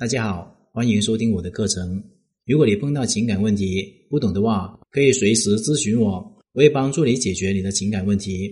[0.00, 2.02] 大家好，欢迎收听我的课程。
[2.46, 6.12] 如果你碰到情感问题不懂的话，可以随时咨询我，
[6.54, 8.50] 我会帮助你解决你的情感问题。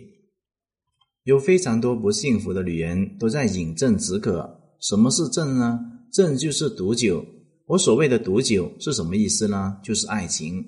[1.25, 4.61] 有非常多不幸福的女人都在饮鸩止渴。
[4.79, 5.81] 什么是鸩呢？
[6.13, 7.25] 鸩就是毒酒。
[7.65, 9.79] 我所谓的毒酒是什么意思呢？
[9.83, 10.62] 就是爱情。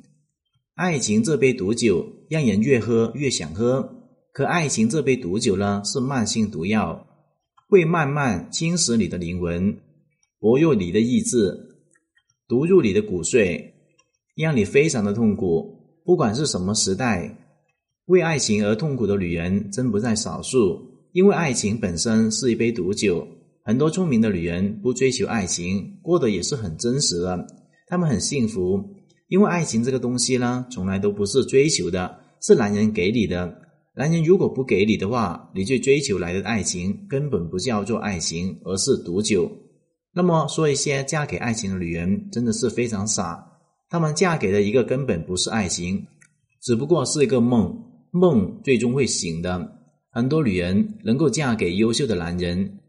[0.76, 3.86] 爱情这杯毒酒让人越喝越想喝，
[4.32, 7.06] 可爱情这杯毒酒呢，是慢性毒药，
[7.68, 9.76] 会慢慢侵蚀你的灵魂，
[10.40, 11.54] 薄弱你的意志，
[12.48, 13.62] 毒入你的骨髓，
[14.34, 16.00] 让你非常的痛苦。
[16.02, 17.36] 不管是什么时代，
[18.06, 20.80] 为爱情而痛苦的女人真不在少数。
[21.12, 23.28] 因为爱情本身是一杯毒酒，
[23.64, 27.46] 很多聪明的女人不追求爱情，过得也是很真实的，
[27.86, 28.82] 她们很幸福。
[29.28, 33.60] 因为爱情这个东西呢，从来都不是追求的，是男人给你的。
[33.94, 39.50] 男人如果不给你的话，你去追求来的爱情根本不叫做爱情，而是毒酒。
[40.12, 43.46] 那么说一些嫁给爱情的女人真的是非常傻，
[43.88, 46.06] 她们嫁给的一个根本不是爱情，
[46.60, 47.76] 只不过是一个梦，
[48.10, 49.76] 梦最终会醒的。
[50.10, 52.80] 很多女人能够嫁给优秀的男人，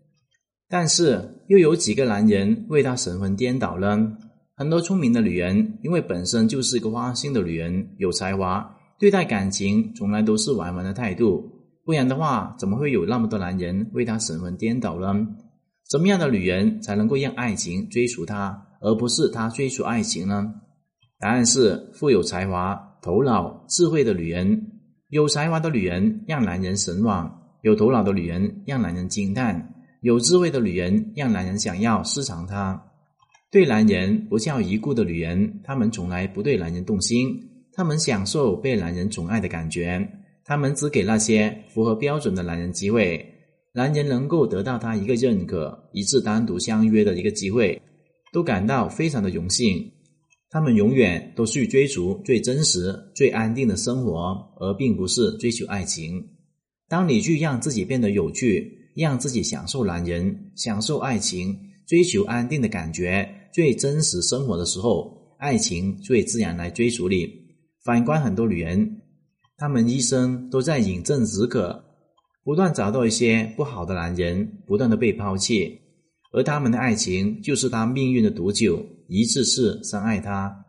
[0.68, 4.18] 但是又有几个男人为她神魂颠倒呢？
[4.56, 11.48] 很多聪明的女人，因为本身就是一个花心的女人，有才华，对待感情从来都是玩玩的态度。
[11.86, 15.28] 不然的话，怎么会有那么多男人为她神魂颠倒呢？
[15.90, 20.54] 怎么样的女人才能够让爱情追逐她，而不是她追逐爱情呢？
[21.20, 24.68] 答案是富有才华、头脑、智慧的女人。
[25.10, 27.30] 有才华的女人让男人神往，
[27.64, 32.82] 有头脑的女人让男人惊叹，有智慧的女人让男人想要私藏她。
[33.52, 37.38] 对男人不叫一顾的女人，她们从来不对男人动心，
[37.74, 40.08] 她们享受被男人宠爱的感觉，
[40.46, 43.24] 她们只给那些符合标准的男人机会，
[43.74, 47.82] 男人能够得到她一个认可、一次单独相约的一个机会，
[48.34, 49.92] 都感到非常的荣幸。
[50.50, 56.22] 他们永远都去追逐最真实、最安定的生活，而并不是追求爱情。
[56.90, 63.28] 当你去让自己变得有趣，让自己享受男人、享受爱情、追求安定的感觉。
[63.54, 67.30] 最真实生活的时候，爱情最自然来追逐你。
[67.86, 69.02] 反观很多女人，
[69.56, 71.82] 她们一生都在饮鸩止渴，
[72.44, 75.80] 不断找到一些不好的男人，不断的被抛弃，
[76.32, 80.66] 而他们的爱情就是他命运的毒酒，一次次伤害他，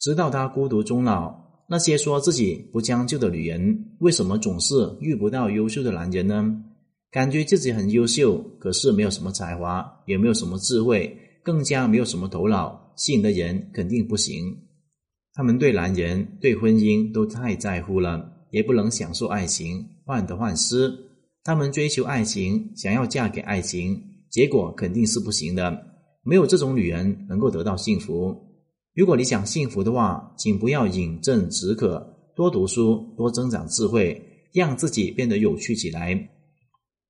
[0.00, 1.34] 直到他孤独终老。
[1.70, 6.64] 那些说自己不将就的女人，为什么总是遇不到优秀的男人呢？
[7.10, 11.18] 感觉自己很优秀，可是没有什么才华，也没有什么智慧。
[11.42, 14.54] 更加没有什么头脑，吸引的人肯定不行。
[15.32, 20.92] 他们对男人、对婚姻都太在乎了，也不能享受爱情，患得患失。
[21.48, 23.98] 他们追求爱情，想要嫁给爱情，
[24.28, 25.82] 结果肯定是不行的。
[26.22, 28.36] 没有这种女人能够得到幸福。
[28.94, 32.06] 如果你想幸福的话，请不要饮鸩止渴，
[32.36, 34.22] 多读书，多增长智慧，
[34.52, 36.28] 让自己变得有趣起来，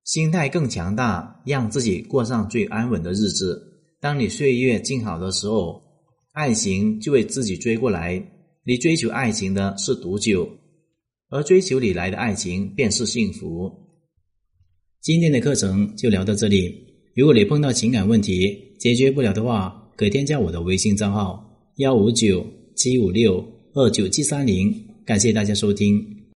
[0.05, 3.61] 心态更强大，让自己过上最安稳的日子。
[4.01, 5.83] 当你岁月静好的时候，
[6.31, 8.25] 爱情就会自己追过来。
[8.65, 10.49] 你追求爱情的是毒酒，
[11.29, 13.88] 而追求你来的爱情便是幸福。
[15.01, 16.75] 今天的课程就聊到这里。
[17.15, 21.45] 如果你碰到情感问题解决不了的话，可添加我的微信账号：
[21.77, 22.45] 幺五九
[22.75, 23.45] 七五六
[23.75, 24.75] 二九七三零。
[25.07, 26.18] 感谢大家收听。